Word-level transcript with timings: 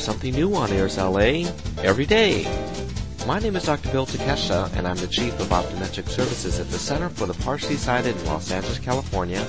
There's 0.00 0.06
something 0.06 0.32
new 0.34 0.54
on 0.54 0.72
AIRS 0.72 0.96
LA 0.96 1.44
every 1.82 2.06
day. 2.06 2.44
My 3.26 3.38
name 3.38 3.54
is 3.54 3.64
Dr. 3.64 3.92
Bill 3.92 4.06
Takeshita, 4.06 4.74
and 4.74 4.88
I'm 4.88 4.96
the 4.96 5.06
Chief 5.06 5.38
of 5.38 5.48
Optometric 5.48 6.08
Services 6.08 6.58
at 6.58 6.70
the 6.70 6.78
Center 6.78 7.10
for 7.10 7.26
the 7.26 7.34
Partially 7.34 7.76
Sighted 7.76 8.16
in 8.16 8.24
Los 8.24 8.50
Angeles, 8.50 8.78
California, 8.78 9.46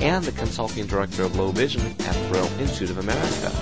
and 0.00 0.24
the 0.24 0.32
Consulting 0.32 0.86
Director 0.86 1.24
of 1.24 1.36
Low 1.36 1.50
Vision 1.50 1.82
at 1.82 2.14
the 2.14 2.28
Braille 2.30 2.50
Institute 2.58 2.88
of 2.88 2.96
America. 2.96 3.52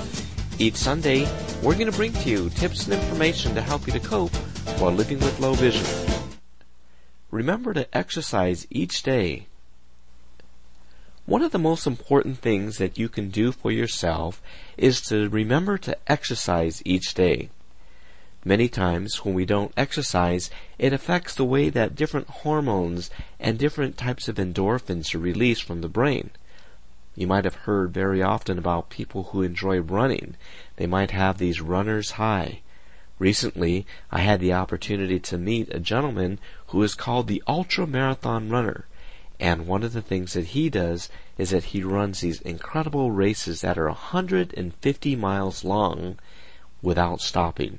Each 0.61 0.77
Sunday, 0.77 1.29
we're 1.61 1.75
going 1.75 1.91
to 1.91 1.99
bring 1.99 2.13
to 2.13 2.31
you 2.31 2.51
tips 2.51 2.85
and 2.85 2.95
information 2.95 3.57
to 3.57 3.61
help 3.61 3.89
you 3.89 3.93
to 3.95 3.99
cope 3.99 4.37
while 4.79 4.93
living 4.93 5.19
with 5.19 5.41
low 5.41 5.55
vision. 5.55 5.85
Remember 7.33 7.75
to 7.75 7.99
exercise 7.99 8.65
each 8.71 9.03
day. 9.03 9.48
One 11.29 11.43
of 11.43 11.53
the 11.53 11.59
most 11.59 11.87
important 11.87 12.39
things 12.39 12.79
that 12.79 12.97
you 12.97 13.11
can 13.11 13.29
do 13.29 13.53
for 13.53 13.71
yourself 13.71 14.41
is 14.79 15.03
to 15.11 15.29
remember 15.29 15.77
to 15.77 15.95
exercise 16.11 16.81
each 16.87 17.13
day. 17.13 17.51
Many 18.47 18.67
times 18.71 19.27
when 19.27 19.35
we 19.35 19.45
don't 19.45 19.75
exercise, 19.77 20.51
it 20.79 20.95
affects 20.95 21.35
the 21.35 21.45
way 21.45 21.69
that 21.69 21.95
different 21.95 22.29
hormones 22.29 23.11
and 23.39 23.59
different 23.59 23.99
types 23.99 24.27
of 24.29 24.37
endorphins 24.37 25.15
are 25.15 25.19
released 25.19 25.65
from 25.65 25.83
the 25.83 25.89
brain. 25.91 26.31
You 27.15 27.27
might 27.27 27.45
have 27.45 27.67
heard 27.67 27.93
very 27.93 28.23
often 28.23 28.57
about 28.57 28.89
people 28.89 29.25
who 29.25 29.43
enjoy 29.43 29.81
running. 29.81 30.35
They 30.77 30.87
might 30.87 31.11
have 31.11 31.37
these 31.37 31.61
runner's 31.61 32.13
high. 32.13 32.63
Recently, 33.19 33.85
I 34.11 34.21
had 34.21 34.41
the 34.41 34.55
opportunity 34.55 35.21
to 35.21 35.37
meet 35.37 35.69
a 35.75 35.79
gentleman 35.79 36.39
who 36.69 36.83
is 36.83 36.95
called 36.95 37.27
the 37.27 37.43
ultra 37.47 37.87
marathon 37.87 38.49
runner. 38.49 38.87
And 39.41 39.67
one 39.67 39.85
of 39.85 39.93
the 39.93 40.03
things 40.03 40.33
that 40.33 40.47
he 40.47 40.69
does 40.69 41.09
is 41.37 41.51
that 41.51 41.65
he 41.65 41.83
runs 41.83 42.21
these 42.21 42.41
incredible 42.41 43.13
races 43.13 43.61
that 43.61 43.79
are 43.79 43.87
150 43.87 45.17
miles 45.17 45.65
long 45.65 46.19
without 46.83 47.21
stopping. 47.21 47.79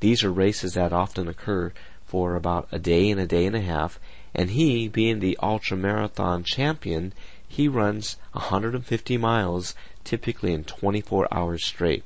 These 0.00 0.22
are 0.22 0.32
races 0.32 0.74
that 0.74 0.92
often 0.92 1.28
occur 1.28 1.72
for 2.04 2.36
about 2.36 2.68
a 2.70 2.78
day 2.78 3.10
and 3.10 3.20
a 3.20 3.26
day 3.26 3.46
and 3.46 3.56
a 3.56 3.60
half, 3.60 3.98
and 4.34 4.50
he, 4.50 4.86
being 4.86 5.18
the 5.18 5.38
ultra 5.42 5.76
marathon 5.76 6.44
champion, 6.44 7.12
he 7.48 7.68
runs 7.68 8.16
150 8.32 9.16
miles 9.16 9.74
typically 10.04 10.52
in 10.52 10.64
24 10.64 11.28
hours 11.32 11.64
straight. 11.64 12.04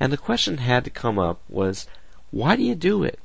And 0.00 0.12
the 0.12 0.16
question 0.16 0.58
had 0.58 0.84
to 0.84 0.90
come 0.90 1.18
up 1.18 1.40
was, 1.48 1.86
why 2.30 2.56
do 2.56 2.62
you 2.62 2.74
do 2.74 3.02
it? 3.02 3.18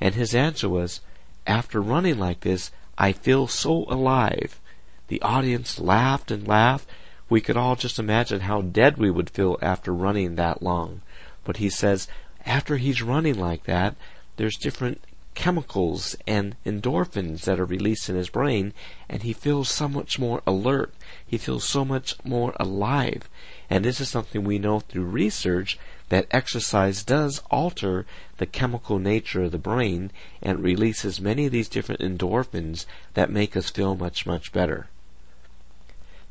And 0.00 0.14
his 0.14 0.34
answer 0.34 0.68
was, 0.68 1.00
after 1.46 1.80
running 1.80 2.18
like 2.18 2.40
this, 2.40 2.70
I 2.98 3.12
feel 3.12 3.46
so 3.46 3.84
alive. 3.88 4.60
The 5.08 5.22
audience 5.22 5.78
laughed 5.78 6.30
and 6.30 6.46
laughed. 6.46 6.88
We 7.28 7.40
could 7.40 7.56
all 7.56 7.76
just 7.76 7.98
imagine 7.98 8.40
how 8.40 8.62
dead 8.62 8.98
we 8.98 9.10
would 9.10 9.30
feel 9.30 9.58
after 9.62 9.92
running 9.92 10.34
that 10.34 10.62
long. 10.62 11.02
But 11.44 11.56
he 11.56 11.70
says, 11.70 12.08
after 12.44 12.76
he's 12.76 13.02
running 13.02 13.38
like 13.38 13.64
that, 13.64 13.96
there's 14.36 14.56
different 14.56 15.02
chemicals 15.34 16.14
and 16.26 16.54
endorphins 16.64 17.44
that 17.44 17.58
are 17.58 17.64
released 17.64 18.08
in 18.08 18.16
his 18.16 18.28
brain, 18.28 18.72
and 19.08 19.22
he 19.22 19.32
feels 19.32 19.68
so 19.68 19.88
much 19.88 20.18
more 20.18 20.42
alert. 20.46 20.92
He 21.26 21.38
feels 21.38 21.64
so 21.64 21.84
much 21.84 22.14
more 22.24 22.54
alive. 22.60 23.28
And 23.70 23.84
this 23.84 24.00
is 24.00 24.08
something 24.08 24.44
we 24.44 24.58
know 24.58 24.80
through 24.80 25.04
research 25.04 25.78
that 26.10 26.26
exercise 26.30 27.02
does 27.02 27.42
alter 27.50 28.04
the 28.36 28.46
chemical 28.46 28.98
nature 28.98 29.44
of 29.44 29.52
the 29.52 29.58
brain 29.58 30.10
and 30.42 30.62
releases 30.62 31.20
many 31.20 31.46
of 31.46 31.52
these 31.52 31.68
different 31.68 32.02
endorphins 32.02 32.84
that 33.14 33.30
make 33.30 33.56
us 33.56 33.70
feel 33.70 33.94
much, 33.94 34.26
much 34.26 34.52
better. 34.52 34.88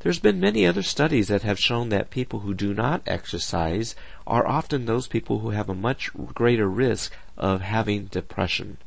There's 0.02 0.20
been 0.20 0.40
many 0.40 0.66
other 0.66 0.84
studies 0.84 1.28
that 1.28 1.44
have 1.44 1.60
shown 1.60 1.90
that 1.90 2.10
people 2.10 2.40
who 2.40 2.54
do 2.54 2.74
not 2.74 3.04
exercise 3.06 3.96
are 4.26 4.48
often 4.48 4.86
those 4.86 5.08
people 5.08 5.40
who 5.40 5.52
have 5.52 5.70
a 5.70 5.76
much 5.76 6.12
greater 6.34 6.68
risk 6.68 7.12
of 7.38 7.62
having 7.62 8.06
depression. 8.06 8.78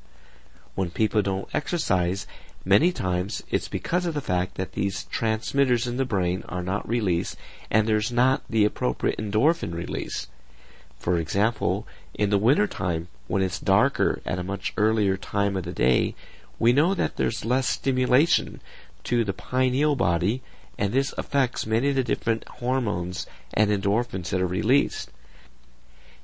When 0.75 0.91
people 0.91 1.23
don't 1.23 1.49
exercise, 1.55 2.27
many 2.65 2.91
times 2.91 3.43
it's 3.51 3.69
because 3.69 4.07
of 4.07 4.15
the 4.15 4.21
fact 4.21 4.57
that 4.57 4.73
these 4.73 5.05
transmitters 5.05 5.87
in 5.87 5.97
the 5.97 6.05
brain 6.05 6.43
are 6.49 6.63
not 6.63 6.89
released 6.89 7.37
and 7.71 7.87
there's 7.87 8.11
not 8.11 8.43
the 8.51 8.65
appropriate 8.65 9.19
endorphin 9.19 9.73
release. 9.73 10.27
For 10.99 11.19
example, 11.19 11.87
in 12.15 12.31
the 12.31 12.39
winter 12.39 12.67
time, 12.67 13.09
when 13.29 13.43
it's 13.43 13.61
darker 13.61 14.21
at 14.27 14.39
a 14.39 14.45
much 14.45 14.73
earlier 14.77 15.17
time 15.17 15.57
of 15.57 15.65
the 15.65 15.73
day, 15.73 16.15
we 16.59 16.73
know 16.73 16.95
that 16.95 17.17
there's 17.17 17.45
less 17.45 17.69
stimulation 17.69 18.61
to 19.05 19.25
the 19.25 19.33
pineal 19.33 19.97
body, 19.97 20.43
and 20.79 20.93
this 20.93 21.15
affects 21.17 21.67
many 21.67 21.91
of 21.91 21.95
the 21.95 22.05
different 22.05 22.49
hormones 22.49 23.27
and 23.53 23.71
endorphins 23.71 24.31
that 24.31 24.41
are 24.41 24.47
released. 24.47 25.11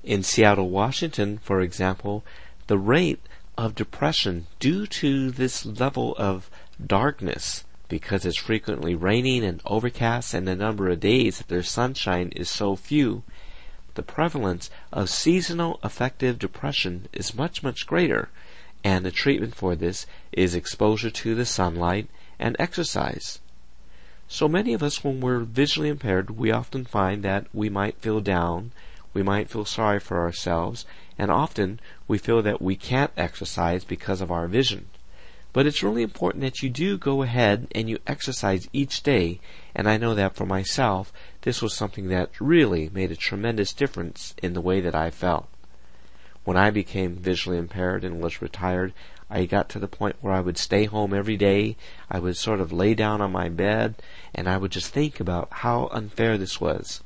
In 0.02 0.22
Seattle, 0.22 0.70
Washington, 0.70 1.38
for 1.42 1.60
example, 1.60 2.24
the 2.66 2.78
rate 2.78 3.20
of 3.56 3.74
depression 3.74 4.46
due 4.58 4.86
to 4.86 5.30
this 5.30 5.66
level 5.66 6.14
of 6.16 6.50
darkness 6.84 7.64
because 7.88 8.24
it's 8.24 8.36
frequently 8.36 8.94
raining 8.94 9.44
and 9.44 9.60
overcast 9.66 10.32
and 10.32 10.46
the 10.46 10.54
number 10.54 10.88
of 10.88 11.00
days 11.00 11.38
that 11.38 11.48
there's 11.48 11.70
sunshine 11.70 12.28
is 12.36 12.48
so 12.48 12.76
few 12.76 13.22
the 13.94 14.02
prevalence 14.02 14.70
of 14.92 15.10
seasonal 15.10 15.80
affective 15.82 16.38
depression 16.38 17.08
is 17.12 17.34
much, 17.34 17.62
much 17.62 17.86
greater, 17.86 18.28
and 18.84 19.04
the 19.04 19.10
treatment 19.10 19.54
for 19.54 19.74
this 19.74 20.06
is 20.32 20.54
exposure 20.54 21.10
to 21.10 21.34
the 21.34 21.44
sunlight 21.44 22.08
and 22.38 22.56
exercise. 22.58 23.40
So 24.28 24.48
many 24.48 24.72
of 24.72 24.82
us, 24.82 25.02
when 25.02 25.20
we're 25.20 25.40
visually 25.40 25.88
impaired, 25.88 26.30
we 26.30 26.52
often 26.52 26.84
find 26.84 27.22
that 27.24 27.46
we 27.52 27.68
might 27.68 28.00
feel 28.00 28.20
down, 28.20 28.70
we 29.12 29.22
might 29.22 29.50
feel 29.50 29.64
sorry 29.64 30.00
for 30.00 30.20
ourselves, 30.20 30.86
and 31.18 31.30
often 31.30 31.80
we 32.06 32.18
feel 32.18 32.42
that 32.42 32.62
we 32.62 32.76
can't 32.76 33.12
exercise 33.16 33.84
because 33.84 34.20
of 34.20 34.30
our 34.30 34.46
vision. 34.46 34.86
But 35.52 35.66
it's 35.66 35.82
really 35.82 36.02
important 36.02 36.42
that 36.42 36.62
you 36.62 36.70
do 36.70 36.96
go 36.96 37.22
ahead 37.22 37.66
and 37.74 37.90
you 37.90 37.98
exercise 38.06 38.68
each 38.72 39.02
day. 39.02 39.40
And 39.74 39.88
I 39.88 39.96
know 39.96 40.14
that 40.14 40.36
for 40.36 40.46
myself, 40.46 41.12
this 41.42 41.60
was 41.60 41.74
something 41.74 42.08
that 42.08 42.30
really 42.40 42.88
made 42.92 43.10
a 43.10 43.16
tremendous 43.16 43.72
difference 43.72 44.34
in 44.40 44.52
the 44.52 44.60
way 44.60 44.80
that 44.80 44.94
I 44.94 45.10
felt. 45.10 45.48
When 46.44 46.56
I 46.56 46.70
became 46.70 47.16
visually 47.16 47.58
impaired 47.58 48.04
and 48.04 48.22
was 48.22 48.40
retired, 48.40 48.92
I 49.28 49.44
got 49.44 49.68
to 49.70 49.80
the 49.80 49.88
point 49.88 50.16
where 50.20 50.32
I 50.32 50.40
would 50.40 50.56
stay 50.56 50.84
home 50.84 51.12
every 51.12 51.36
day. 51.36 51.76
I 52.08 52.20
would 52.20 52.36
sort 52.36 52.60
of 52.60 52.72
lay 52.72 52.94
down 52.94 53.20
on 53.20 53.32
my 53.32 53.48
bed 53.48 53.96
and 54.34 54.48
I 54.48 54.56
would 54.56 54.70
just 54.70 54.92
think 54.92 55.18
about 55.18 55.48
how 55.50 55.88
unfair 55.92 56.38
this 56.38 56.60
was. 56.60 57.02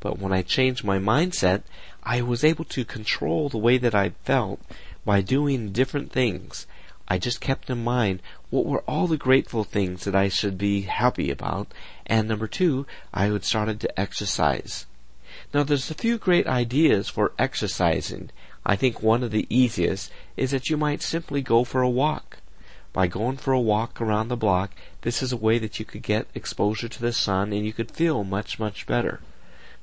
But 0.00 0.18
when 0.18 0.32
I 0.32 0.42
changed 0.42 0.84
my 0.84 0.98
mindset, 0.98 1.62
I 2.02 2.22
was 2.22 2.44
able 2.44 2.64
to 2.66 2.84
control 2.84 3.48
the 3.48 3.58
way 3.58 3.78
that 3.78 3.94
I 3.94 4.10
felt 4.24 4.60
by 5.04 5.20
doing 5.20 5.72
different 5.72 6.12
things 6.12 6.66
I 7.08 7.18
just 7.18 7.40
kept 7.40 7.70
in 7.70 7.84
mind 7.84 8.20
what 8.50 8.66
were 8.66 8.80
all 8.80 9.06
the 9.06 9.16
grateful 9.16 9.62
things 9.62 10.02
that 10.04 10.16
I 10.16 10.26
should 10.26 10.58
be 10.58 10.82
happy 10.82 11.30
about, 11.30 11.68
and 12.04 12.26
number 12.26 12.48
two, 12.48 12.84
I 13.14 13.26
had 13.26 13.44
started 13.44 13.78
to 13.80 14.00
exercise. 14.00 14.86
Now 15.54 15.62
there's 15.62 15.88
a 15.88 15.94
few 15.94 16.18
great 16.18 16.48
ideas 16.48 17.08
for 17.08 17.30
exercising. 17.38 18.30
I 18.64 18.74
think 18.74 19.02
one 19.02 19.22
of 19.22 19.30
the 19.30 19.46
easiest 19.48 20.10
is 20.36 20.50
that 20.50 20.68
you 20.68 20.76
might 20.76 21.00
simply 21.00 21.42
go 21.42 21.62
for 21.62 21.80
a 21.80 21.88
walk. 21.88 22.38
By 22.92 23.06
going 23.06 23.36
for 23.36 23.52
a 23.52 23.60
walk 23.60 24.00
around 24.00 24.26
the 24.26 24.36
block, 24.36 24.72
this 25.02 25.22
is 25.22 25.30
a 25.30 25.36
way 25.36 25.58
that 25.58 25.78
you 25.78 25.84
could 25.84 26.02
get 26.02 26.26
exposure 26.34 26.88
to 26.88 27.00
the 27.00 27.12
sun 27.12 27.52
and 27.52 27.64
you 27.64 27.72
could 27.72 27.92
feel 27.92 28.24
much, 28.24 28.58
much 28.58 28.84
better. 28.84 29.20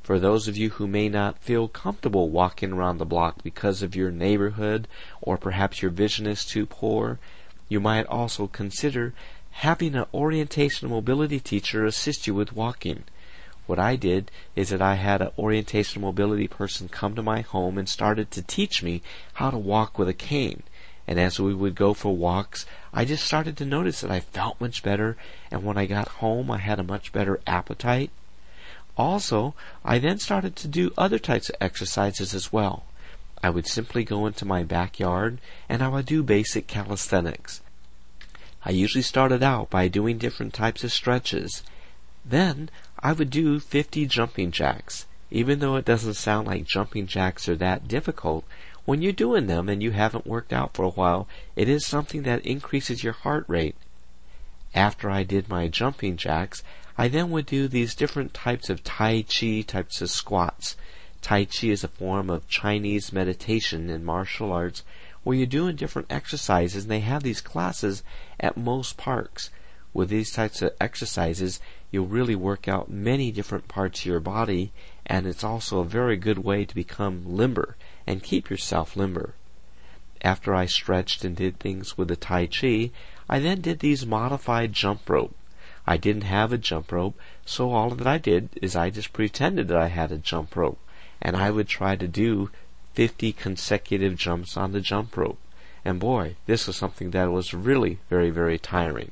For 0.04 0.20
those 0.20 0.50
of 0.50 0.58
you 0.58 0.72
who 0.72 0.86
may 0.86 1.08
not 1.08 1.40
feel 1.40 1.70
comfortable 1.70 2.30
walking 2.30 2.74
around 2.74 2.98
the 2.98 3.06
block 3.06 3.42
because 3.42 3.82
of 3.82 3.96
your 3.96 4.12
neighborhood 4.12 4.86
or 5.22 5.38
perhaps 5.38 5.82
your 5.82 5.92
vision 5.92 6.28
is 6.28 6.44
too 6.44 6.66
poor, 6.66 7.20
you 7.70 7.80
might 7.80 8.06
also 8.08 8.48
consider 8.48 9.14
having 9.52 9.96
an 9.96 10.04
orientation 10.14 10.90
mobility 10.90 11.40
teacher 11.40 11.86
assist 11.86 12.28
you 12.28 12.34
with 12.34 12.52
walking. 12.52 13.06
What 13.66 13.80
I 13.80 13.96
did 13.96 14.30
is 14.58 14.72
that 14.72 14.82
I 14.82 14.96
had 14.96 15.22
an 15.22 15.32
orientation 15.40 16.02
mobility 16.02 16.50
person 16.50 16.90
come 16.90 17.16
to 17.16 17.24
my 17.24 17.40
home 17.40 17.78
and 17.78 17.88
started 17.88 18.30
to 18.32 18.42
teach 18.42 18.84
me 18.84 19.02
how 19.36 19.52
to 19.52 19.58
walk 19.58 19.98
with 19.98 20.10
a 20.10 20.14
cane. 20.14 20.64
And 21.08 21.18
as 21.18 21.40
we 21.40 21.54
would 21.54 21.76
go 21.76 21.94
for 21.94 22.14
walks, 22.14 22.66
I 22.94 23.06
just 23.06 23.24
started 23.24 23.56
to 23.56 23.66
notice 23.66 24.02
that 24.02 24.12
I 24.12 24.20
felt 24.20 24.60
much 24.60 24.84
better, 24.84 25.16
and 25.50 25.64
when 25.64 25.78
I 25.78 25.86
got 25.86 26.20
home, 26.20 26.52
I 26.52 26.58
had 26.58 26.80
a 26.80 26.84
much 26.84 27.14
better 27.14 27.40
appetite. 27.48 28.12
Also, 28.98 29.56
I 29.84 29.98
then 29.98 30.20
started 30.20 30.56
to 30.58 30.68
do 30.68 30.94
other 30.98 31.18
types 31.20 31.50
of 31.50 31.56
exercises 31.60 32.34
as 32.34 32.54
well. 32.54 32.84
I 33.42 33.50
would 33.50 33.68
simply 33.68 34.04
go 34.04 34.26
into 34.26 34.46
my 34.46 34.64
backyard 34.64 35.40
and 35.68 35.82
I 35.82 35.88
would 35.90 36.06
do 36.06 36.24
basic 36.24 36.68
calisthenics. 36.68 37.62
I 38.64 38.72
usually 38.72 39.02
started 39.02 39.44
out 39.44 39.70
by 39.70 39.88
doing 39.88 40.18
different 40.18 40.54
types 40.54 40.84
of 40.84 40.94
stretches. 40.94 41.64
Then 42.24 42.70
I 43.00 43.12
would 43.12 43.30
do 43.30 43.60
50 43.60 44.06
jumping 44.06 44.52
jacks. 44.52 45.06
Even 45.30 45.60
though 45.60 45.76
it 45.76 45.84
doesn't 45.84 46.14
sound 46.14 46.48
like 46.48 46.66
jumping 46.66 47.08
jacks 47.08 47.50
are 47.50 47.56
that 47.58 47.88
difficult, 47.88 48.46
when 48.86 49.02
you're 49.02 49.12
doing 49.12 49.48
them 49.48 49.68
and 49.68 49.82
you 49.82 49.92
haven't 49.92 50.28
worked 50.28 50.54
out 50.54 50.74
for 50.74 50.84
a 50.84 50.90
while, 50.90 51.28
it 51.56 51.68
is 51.68 51.86
something 51.86 52.24
that 52.24 52.46
increases 52.46 53.04
your 53.04 53.14
heart 53.14 53.44
rate. 53.48 53.76
After 54.76 55.10
I 55.10 55.24
did 55.24 55.50
my 55.50 55.68
jumping 55.68 56.16
jacks, 56.16 56.64
I 56.96 57.08
then 57.08 57.32
would 57.32 57.48
do 57.48 57.68
these 57.68 57.96
different 57.96 58.36
types 58.36 58.70
of 58.70 58.84
Tai 58.84 59.24
Chi 59.24 59.62
types 59.62 60.00
of 60.02 60.12
squats. 60.12 60.78
Tai 61.24 61.46
Chi 61.46 61.68
is 61.68 61.84
a 61.84 61.88
form 61.88 62.30
of 62.30 62.48
Chinese 62.48 63.12
meditation 63.12 63.90
and 63.90 64.06
martial 64.06 64.52
arts 64.52 64.84
where 65.24 65.36
you're 65.36 65.48
doing 65.48 65.76
different 65.76 66.12
exercises 66.12 66.84
and 66.84 66.92
they 66.92 67.00
have 67.00 67.24
these 67.24 67.42
classes 67.42 68.04
at 68.40 68.58
most 68.58 68.96
parks. 68.96 69.50
With 69.92 70.10
these 70.10 70.32
types 70.32 70.62
of 70.62 70.74
exercises, 70.80 71.60
you'll 71.90 72.06
really 72.06 72.36
work 72.36 72.68
out 72.68 72.92
many 72.92 73.32
different 73.32 73.68
parts 73.68 74.02
of 74.02 74.06
your 74.06 74.20
body 74.20 74.72
and 75.06 75.26
it's 75.26 75.44
also 75.44 75.80
a 75.80 75.86
very 75.86 76.16
good 76.16 76.40
way 76.40 76.64
to 76.64 76.76
become 76.76 77.24
limber 77.26 77.76
and 78.06 78.22
keep 78.22 78.52
yourself 78.52 78.96
limber. 78.96 79.34
After 80.22 80.54
I 80.54 80.68
stretched 80.68 81.26
and 81.26 81.36
did 81.36 81.58
things 81.58 81.98
with 81.98 82.10
the 82.10 82.16
Tai 82.16 82.46
Chi, 82.46 82.92
I 83.28 83.40
then 83.40 83.62
did 83.62 83.80
these 83.80 84.06
modified 84.06 84.74
jump 84.74 85.10
rope. 85.10 85.36
I 85.86 85.98
didn't 85.98 86.24
have 86.24 86.54
a 86.54 86.58
jump 86.58 86.92
rope, 86.92 87.20
so 87.46 87.72
all 87.72 87.90
that 87.92 88.08
I 88.08 88.18
did 88.18 88.50
is 88.62 88.76
I 88.76 88.90
just 88.90 89.12
pretended 89.12 89.68
that 89.68 89.78
I 89.78 89.88
had 89.88 90.12
a 90.12 90.18
jump 90.18 90.56
rope 90.56 90.80
and 91.22 91.38
I 91.38 91.52
would 91.52 91.70
try 91.70 91.96
to 91.96 92.08
do 92.08 92.52
50 92.96 93.32
consecutive 93.34 94.18
jumps 94.18 94.58
on 94.58 94.74
the 94.74 94.82
jump 94.82 95.16
rope. 95.16 95.40
And 95.86 96.00
boy, 96.00 96.36
this 96.46 96.68
was 96.68 96.76
something 96.76 97.12
that 97.12 97.32
was 97.32 97.54
really 97.54 98.00
very, 98.10 98.30
very 98.30 98.60
tiring. 98.60 99.12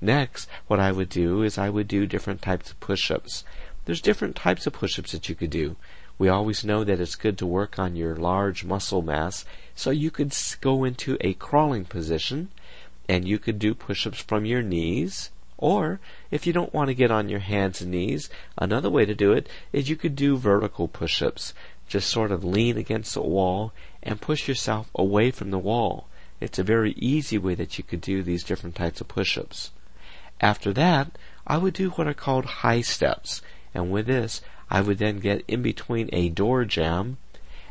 Next, 0.00 0.48
what 0.68 0.80
I 0.80 0.92
would 0.92 1.08
do 1.08 1.42
is 1.42 1.58
I 1.58 1.70
would 1.70 1.88
do 1.88 2.06
different 2.06 2.40
types 2.40 2.70
of 2.70 2.80
push-ups. 2.80 3.44
There's 3.84 4.00
different 4.00 4.36
types 4.36 4.66
of 4.66 4.72
push-ups 4.72 5.12
that 5.12 5.28
you 5.28 5.34
could 5.34 5.50
do. 5.50 5.76
We 6.18 6.28
always 6.28 6.64
know 6.64 6.84
that 6.84 7.00
it's 7.00 7.16
good 7.16 7.36
to 7.38 7.46
work 7.46 7.78
on 7.78 7.96
your 7.96 8.16
large 8.16 8.64
muscle 8.64 9.02
mass, 9.02 9.44
so 9.74 9.90
you 9.90 10.10
could 10.10 10.32
go 10.60 10.84
into 10.84 11.16
a 11.20 11.34
crawling 11.34 11.84
position 11.84 12.50
and 13.08 13.26
you 13.26 13.38
could 13.38 13.58
do 13.58 13.74
push-ups 13.74 14.20
from 14.20 14.44
your 14.44 14.62
knees 14.62 15.30
or, 15.64 15.98
if 16.30 16.46
you 16.46 16.52
don't 16.52 16.74
want 16.74 16.88
to 16.88 16.94
get 16.94 17.10
on 17.10 17.30
your 17.30 17.40
hands 17.40 17.80
and 17.80 17.90
knees, 17.90 18.28
another 18.58 18.90
way 18.90 19.06
to 19.06 19.14
do 19.14 19.32
it 19.32 19.48
is 19.72 19.88
you 19.88 19.96
could 19.96 20.14
do 20.14 20.36
vertical 20.36 20.88
push 20.88 21.22
ups. 21.22 21.54
Just 21.88 22.10
sort 22.10 22.30
of 22.30 22.44
lean 22.44 22.76
against 22.76 23.14
the 23.14 23.22
wall 23.22 23.72
and 24.02 24.20
push 24.20 24.46
yourself 24.46 24.90
away 24.94 25.30
from 25.30 25.50
the 25.50 25.58
wall. 25.58 26.06
It's 26.38 26.58
a 26.58 26.62
very 26.62 26.92
easy 26.98 27.38
way 27.38 27.54
that 27.54 27.78
you 27.78 27.84
could 27.84 28.02
do 28.02 28.22
these 28.22 28.44
different 28.44 28.74
types 28.74 29.00
of 29.00 29.08
push 29.08 29.38
ups. 29.38 29.70
After 30.38 30.70
that, 30.74 31.16
I 31.46 31.56
would 31.56 31.72
do 31.72 31.88
what 31.88 32.08
are 32.08 32.12
called 32.12 32.44
high 32.44 32.82
steps, 32.82 33.40
and 33.72 33.90
with 33.90 34.04
this, 34.04 34.42
I 34.68 34.82
would 34.82 34.98
then 34.98 35.18
get 35.18 35.46
in 35.48 35.62
between 35.62 36.10
a 36.12 36.28
door 36.28 36.66
jamb, 36.66 37.16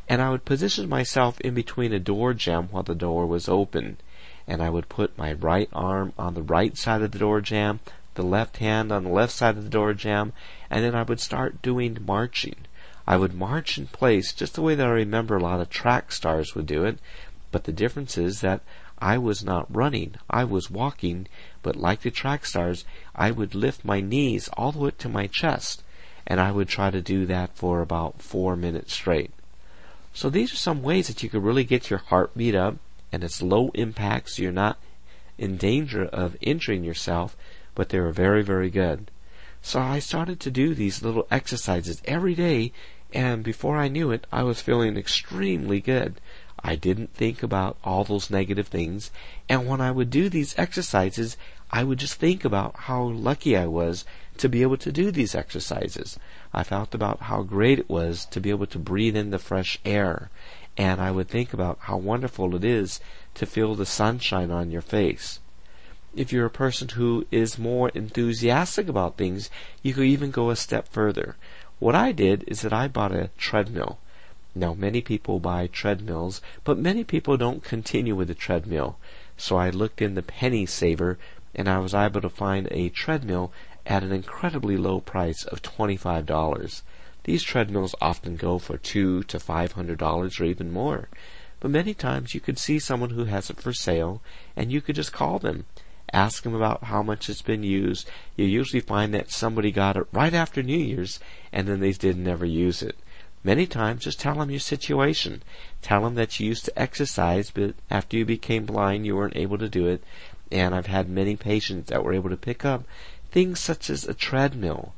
and 0.09 0.19
I 0.19 0.31
would 0.31 0.45
position 0.45 0.89
myself 0.89 1.39
in 1.41 1.53
between 1.53 1.93
a 1.93 1.99
door 1.99 2.33
jamb 2.33 2.69
while 2.71 2.81
the 2.81 2.95
door 2.95 3.27
was 3.27 3.47
open 3.47 3.97
and 4.47 4.61
I 4.61 4.69
would 4.69 4.89
put 4.89 5.17
my 5.17 5.33
right 5.33 5.69
arm 5.71 6.13
on 6.17 6.33
the 6.33 6.41
right 6.41 6.77
side 6.77 7.01
of 7.01 7.11
the 7.11 7.19
door 7.19 7.41
jamb, 7.41 7.79
the 8.15 8.23
left 8.23 8.57
hand 8.57 8.91
on 8.91 9.03
the 9.03 9.09
left 9.09 9.31
side 9.33 9.57
of 9.57 9.63
the 9.63 9.69
door 9.69 9.93
jamb, 9.93 10.33
and 10.69 10.83
then 10.83 10.95
I 10.95 11.03
would 11.03 11.19
start 11.19 11.61
doing 11.61 11.97
marching. 12.05 12.55
I 13.07 13.17
would 13.17 13.33
march 13.33 13.77
in 13.77 13.87
place 13.87 14.33
just 14.33 14.55
the 14.55 14.61
way 14.61 14.75
that 14.75 14.85
I 14.85 14.91
remember 14.91 15.37
a 15.37 15.41
lot 15.41 15.59
of 15.59 15.69
track 15.69 16.11
stars 16.11 16.55
would 16.55 16.65
do 16.65 16.85
it, 16.85 16.99
but 17.51 17.65
the 17.65 17.71
difference 17.71 18.17
is 18.17 18.41
that 18.41 18.61
I 18.99 19.17
was 19.17 19.43
not 19.43 19.73
running, 19.73 20.15
I 20.29 20.43
was 20.43 20.71
walking, 20.71 21.27
but 21.61 21.75
like 21.75 22.01
the 22.01 22.11
track 22.11 22.45
stars, 22.45 22.85
I 23.15 23.31
would 23.31 23.55
lift 23.55 23.83
my 23.83 23.99
knees 23.99 24.49
all 24.53 24.71
the 24.71 24.79
way 24.79 24.91
to 24.97 25.09
my 25.09 25.27
chest, 25.27 25.83
and 26.25 26.39
I 26.39 26.51
would 26.51 26.69
try 26.69 26.89
to 26.89 27.01
do 27.01 27.25
that 27.25 27.55
for 27.55 27.81
about 27.81 28.21
four 28.21 28.55
minutes 28.55 28.93
straight. 28.93 29.31
So 30.13 30.29
these 30.29 30.53
are 30.53 30.57
some 30.57 30.83
ways 30.83 31.07
that 31.07 31.23
you 31.23 31.29
could 31.29 31.43
really 31.43 31.63
get 31.63 31.89
your 31.89 31.99
heart 31.99 32.37
beat 32.37 32.55
up 32.55 32.75
and 33.13 33.23
it's 33.23 33.43
low 33.43 33.69
impact, 33.75 34.31
so 34.31 34.41
you're 34.41 34.51
not 34.51 34.79
in 35.37 35.55
danger 35.55 36.03
of 36.05 36.35
injuring 36.41 36.83
yourself, 36.83 37.37
but 37.75 37.89
they 37.89 37.99
were 37.99 38.11
very, 38.11 38.41
very 38.41 38.71
good. 38.71 39.11
So 39.61 39.79
I 39.79 39.99
started 39.99 40.39
to 40.39 40.51
do 40.51 40.73
these 40.73 41.03
little 41.03 41.27
exercises 41.29 42.01
every 42.05 42.33
day, 42.33 42.73
and 43.13 43.43
before 43.43 43.77
I 43.77 43.87
knew 43.87 44.09
it, 44.09 44.25
I 44.31 44.41
was 44.41 44.61
feeling 44.61 44.97
extremely 44.97 45.79
good. 45.79 46.19
I 46.63 46.75
didn't 46.75 47.13
think 47.13 47.43
about 47.43 47.77
all 47.83 48.03
those 48.03 48.31
negative 48.31 48.67
things, 48.67 49.11
and 49.47 49.67
when 49.67 49.79
I 49.79 49.91
would 49.91 50.09
do 50.09 50.27
these 50.27 50.57
exercises, 50.57 51.37
I 51.69 51.83
would 51.83 51.99
just 51.99 52.15
think 52.15 52.43
about 52.43 52.75
how 52.75 53.03
lucky 53.03 53.55
I 53.55 53.67
was 53.67 54.05
to 54.37 54.49
be 54.49 54.63
able 54.63 54.77
to 54.77 54.91
do 54.91 55.11
these 55.11 55.35
exercises. 55.35 56.17
I 56.51 56.63
felt 56.63 56.95
about 56.95 57.21
how 57.21 57.43
great 57.43 57.77
it 57.77 57.89
was 57.89 58.25
to 58.31 58.39
be 58.39 58.49
able 58.49 58.67
to 58.67 58.79
breathe 58.79 59.15
in 59.15 59.29
the 59.29 59.37
fresh 59.37 59.77
air 59.85 60.31
and 60.77 60.99
I 60.99 61.11
would 61.11 61.27
think 61.27 61.53
about 61.53 61.77
how 61.81 61.97
wonderful 61.97 62.55
it 62.55 62.63
is 62.63 62.99
to 63.35 63.45
feel 63.45 63.75
the 63.75 63.85
sunshine 63.85 64.51
on 64.51 64.71
your 64.71 64.81
face. 64.81 65.39
If 66.15 66.31
you're 66.31 66.45
a 66.45 66.51
person 66.51 66.89
who 66.89 67.25
is 67.31 67.57
more 67.57 67.89
enthusiastic 67.89 68.87
about 68.87 69.17
things, 69.17 69.49
you 69.81 69.93
could 69.93 70.05
even 70.05 70.31
go 70.31 70.49
a 70.49 70.55
step 70.55 70.87
further. 70.87 71.35
What 71.79 71.95
I 71.95 72.11
did 72.11 72.43
is 72.47 72.61
that 72.61 72.73
I 72.73 72.87
bought 72.87 73.11
a 73.11 73.29
treadmill. 73.37 73.97
Now, 74.55 74.75
many 74.75 75.01
people 75.01 75.39
buy 75.39 75.67
treadmills, 75.67 76.39
but 76.63 76.77
many 76.77 77.03
people 77.03 77.37
don't 77.37 77.63
continue 77.63 78.15
with 78.15 78.27
the 78.27 78.35
treadmill. 78.35 78.97
So 79.37 79.57
I 79.57 79.71
looked 79.71 80.01
in 80.01 80.13
the 80.13 80.21
penny 80.21 80.67
saver 80.67 81.17
and 81.55 81.67
I 81.67 81.79
was 81.79 81.93
able 81.93 82.21
to 82.21 82.29
find 82.29 82.67
a 82.69 82.89
treadmill 82.89 83.51
at 83.85 84.03
an 84.03 84.11
incredibly 84.11 84.77
low 84.77 85.01
price 85.01 85.43
of 85.43 85.61
$25. 85.61 86.81
These 87.25 87.43
treadmills 87.43 87.95
often 88.01 88.35
go 88.35 88.59
for 88.59 88.77
two 88.77 89.23
to 89.23 89.39
five 89.39 89.73
hundred 89.73 89.97
dollars 89.97 90.39
or 90.39 90.43
even 90.43 90.71
more. 90.71 91.07
But 91.61 91.71
many 91.71 91.93
times 91.93 92.33
you 92.33 92.41
could 92.41 92.59
see 92.59 92.79
someone 92.79 93.11
who 93.11 93.23
has 93.25 93.49
it 93.49 93.61
for 93.61 93.71
sale 93.71 94.21
and 94.57 94.73
you 94.73 94.81
could 94.81 94.95
just 94.95 95.13
call 95.13 95.39
them. 95.39 95.65
Ask 96.11 96.43
them 96.43 96.53
about 96.53 96.83
how 96.83 97.01
much 97.01 97.29
it's 97.29 97.41
been 97.41 97.63
used. 97.63 98.09
You 98.35 98.45
usually 98.45 98.81
find 98.81 99.13
that 99.13 99.31
somebody 99.31 99.71
got 99.71 99.95
it 99.95 100.05
right 100.11 100.33
after 100.33 100.61
New 100.61 100.77
Year's 100.77 101.21
and 101.53 101.65
then 101.65 101.79
they 101.79 101.93
did 101.93 102.17
never 102.17 102.45
use 102.45 102.83
it. 102.83 102.97
Many 103.41 103.67
times 103.67 104.03
just 104.03 104.19
tell 104.19 104.35
them 104.35 104.51
your 104.51 104.59
situation. 104.59 105.43
Tell 105.81 106.03
them 106.03 106.15
that 106.15 106.37
you 106.41 106.47
used 106.47 106.65
to 106.65 106.77
exercise, 106.77 107.51
but 107.51 107.75
after 107.89 108.17
you 108.17 108.25
became 108.25 108.65
blind 108.65 109.05
you 109.05 109.15
weren't 109.15 109.37
able 109.37 109.57
to 109.59 109.69
do 109.69 109.87
it. 109.87 110.03
And 110.51 110.75
I've 110.75 110.87
had 110.87 111.07
many 111.07 111.37
patients 111.37 111.89
that 111.89 112.03
were 112.03 112.13
able 112.13 112.29
to 112.29 112.37
pick 112.37 112.65
up 112.65 112.83
things 113.31 113.61
such 113.61 113.89
as 113.89 114.05
a 114.05 114.13
treadmill 114.13 114.93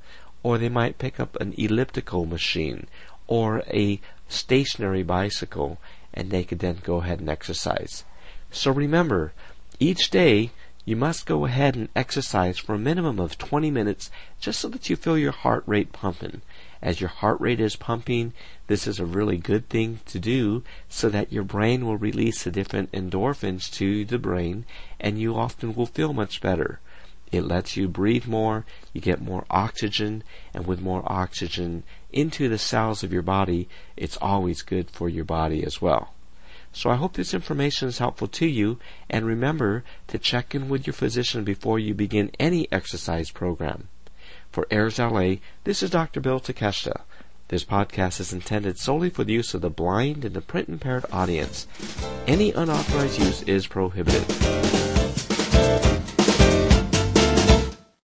or 0.46 0.60
they 0.60 0.70
might 0.70 1.00
pick 1.00 1.20
up 1.20 1.36
an 1.42 1.56
elliptical 1.58 2.24
machine 2.28 2.86
or 3.26 3.64
a 3.66 4.00
stationary 4.30 5.02
bicycle 5.02 5.80
and 6.14 6.30
they 6.30 6.44
could 6.44 6.60
then 6.60 6.78
go 6.84 6.98
ahead 6.98 7.20
and 7.20 7.28
exercise. 7.28 8.04
So 8.52 8.70
remember, 8.70 9.34
each 9.80 10.12
day 10.12 10.52
you 10.86 10.96
must 10.96 11.26
go 11.26 11.46
ahead 11.46 11.76
and 11.76 11.90
exercise 11.96 12.60
for 12.60 12.76
a 12.76 12.78
minimum 12.78 13.20
of 13.20 13.40
20 13.40 13.72
minutes 13.72 14.12
just 14.40 14.60
so 14.60 14.68
that 14.68 14.88
you 14.88 14.96
feel 14.96 15.18
your 15.18 15.32
heart 15.32 15.64
rate 15.66 15.92
pumping. 15.92 16.44
As 16.80 17.02
your 17.02 17.10
heart 17.10 17.42
rate 17.42 17.60
is 17.60 17.76
pumping, 17.76 18.32
this 18.68 18.86
is 18.86 19.00
a 19.00 19.06
really 19.06 19.38
good 19.38 19.68
thing 19.68 20.02
to 20.06 20.20
do 20.20 20.64
so 20.88 21.10
that 21.10 21.34
your 21.34 21.44
brain 21.44 21.88
will 21.88 21.98
release 21.98 22.44
the 22.44 22.52
different 22.52 22.92
endorphins 22.92 23.68
to 23.72 24.06
the 24.06 24.20
brain 24.20 24.66
and 25.00 25.20
you 25.20 25.36
often 25.36 25.74
will 25.74 25.88
feel 25.88 26.14
much 26.14 26.40
better. 26.40 26.80
It 27.32 27.44
lets 27.44 27.76
you 27.76 27.88
breathe 27.88 28.28
more, 28.28 28.66
you 28.94 29.02
get 29.02 29.22
more 29.22 29.46
oxygen, 29.50 30.24
and 30.54 30.66
with 30.66 30.82
more 30.82 31.04
oxygen 31.06 31.84
into 32.12 32.48
the 32.48 32.58
cells 32.58 33.04
of 33.04 33.12
your 33.12 33.22
body, 33.22 33.68
it's 33.98 34.18
always 34.22 34.62
good 34.62 34.90
for 34.90 35.10
your 35.10 35.26
body 35.26 35.64
as 35.64 35.82
well. 35.82 36.14
So 36.72 36.90
I 36.90 36.96
hope 36.96 37.14
this 37.14 37.34
information 37.34 37.88
is 37.88 38.00
helpful 38.00 38.28
to 38.28 38.46
you, 38.46 38.80
and 39.10 39.26
remember 39.26 39.84
to 40.08 40.20
check 40.20 40.54
in 40.54 40.68
with 40.68 40.86
your 40.86 40.94
physician 40.94 41.44
before 41.44 41.80
you 41.80 41.94
begin 41.94 42.32
any 42.40 42.72
exercise 42.72 43.32
program. 43.32 43.88
For 44.52 44.68
AIRS 44.70 45.00
LA, 45.00 45.36
this 45.64 45.82
is 45.82 45.90
Dr. 45.90 46.20
Bill 46.20 46.40
Takeshita. 46.40 47.02
This 47.48 47.64
podcast 47.64 48.20
is 48.20 48.34
intended 48.34 48.80
solely 48.80 49.10
for 49.10 49.24
the 49.24 49.34
use 49.34 49.54
of 49.54 49.62
the 49.62 49.70
blind 49.70 50.26
and 50.26 50.36
the 50.36 50.42
print 50.42 50.68
impaired 50.68 51.06
audience. 51.12 51.68
Any 52.28 52.52
unauthorized 52.52 53.20
use 53.20 53.42
is 53.44 53.68
prohibited. 53.68 54.95